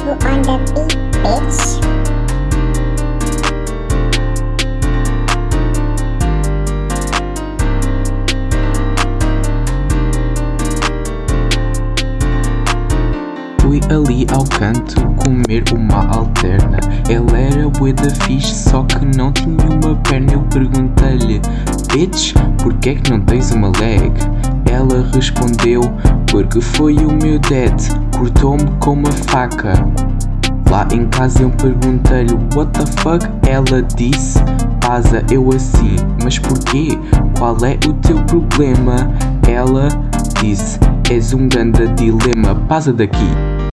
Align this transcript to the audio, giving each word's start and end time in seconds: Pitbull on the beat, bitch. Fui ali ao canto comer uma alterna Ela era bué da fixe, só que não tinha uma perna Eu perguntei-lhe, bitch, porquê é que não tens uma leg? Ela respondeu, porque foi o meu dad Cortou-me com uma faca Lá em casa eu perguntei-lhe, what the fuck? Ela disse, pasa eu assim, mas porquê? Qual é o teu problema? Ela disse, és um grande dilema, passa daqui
Pitbull 0.00 0.24
on 0.24 0.42
the 0.42 0.56
beat, 0.72 0.96
bitch. 1.22 1.80
Fui 13.60 13.80
ali 13.90 14.26
ao 14.32 14.44
canto 14.44 15.00
comer 15.16 15.64
uma 15.74 16.06
alterna 16.16 16.78
Ela 17.08 17.38
era 17.38 17.68
bué 17.68 17.92
da 17.92 18.10
fixe, 18.24 18.54
só 18.54 18.82
que 18.84 19.04
não 19.16 19.30
tinha 19.32 19.68
uma 19.68 19.94
perna 19.96 20.32
Eu 20.32 20.40
perguntei-lhe, 20.42 21.40
bitch, 21.92 22.32
porquê 22.62 22.90
é 22.90 22.94
que 22.94 23.10
não 23.10 23.20
tens 23.20 23.50
uma 23.52 23.68
leg? 23.78 24.12
Ela 24.70 25.08
respondeu, 25.12 25.80
porque 26.30 26.60
foi 26.60 26.96
o 26.96 27.12
meu 27.12 27.38
dad 27.40 27.74
Cortou-me 28.16 28.70
com 28.78 28.92
uma 28.92 29.12
faca 29.12 29.72
Lá 30.70 30.86
em 30.92 31.04
casa 31.08 31.42
eu 31.42 31.50
perguntei-lhe, 31.50 32.32
what 32.54 32.70
the 32.72 32.86
fuck? 33.02 33.26
Ela 33.48 33.82
disse, 33.96 34.38
pasa 34.80 35.20
eu 35.28 35.48
assim, 35.50 35.96
mas 36.22 36.38
porquê? 36.38 36.96
Qual 37.36 37.56
é 37.64 37.74
o 37.88 37.92
teu 37.94 38.22
problema? 38.22 39.10
Ela 39.48 39.88
disse, 40.40 40.78
és 41.10 41.34
um 41.34 41.48
grande 41.48 41.88
dilema, 41.94 42.54
passa 42.68 42.92
daqui 42.92 43.49